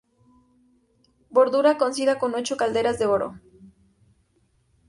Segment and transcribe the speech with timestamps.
[1.29, 3.39] Bordura cosida con ocho calderas, de oro.